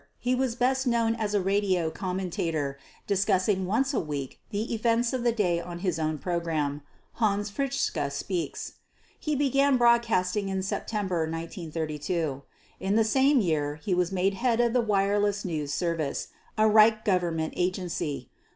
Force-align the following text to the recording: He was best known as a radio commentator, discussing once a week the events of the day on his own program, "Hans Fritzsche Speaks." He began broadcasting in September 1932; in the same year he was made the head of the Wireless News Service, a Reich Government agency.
He 0.17 0.33
was 0.33 0.55
best 0.55 0.87
known 0.87 1.13
as 1.13 1.35
a 1.35 1.41
radio 1.41 1.91
commentator, 1.91 2.79
discussing 3.05 3.67
once 3.67 3.93
a 3.93 3.99
week 3.99 4.39
the 4.49 4.73
events 4.73 5.13
of 5.13 5.21
the 5.21 5.31
day 5.31 5.59
on 5.61 5.77
his 5.85 5.99
own 5.99 6.17
program, 6.17 6.81
"Hans 7.21 7.51
Fritzsche 7.51 8.11
Speaks." 8.11 8.73
He 9.19 9.35
began 9.35 9.77
broadcasting 9.77 10.49
in 10.49 10.63
September 10.63 11.29
1932; 11.29 12.41
in 12.79 12.95
the 12.95 13.03
same 13.03 13.41
year 13.41 13.75
he 13.75 13.93
was 13.93 14.11
made 14.11 14.33
the 14.33 14.37
head 14.37 14.59
of 14.59 14.73
the 14.73 14.81
Wireless 14.81 15.45
News 15.45 15.71
Service, 15.71 16.29
a 16.57 16.67
Reich 16.67 17.05
Government 17.05 17.53
agency. 17.55 18.31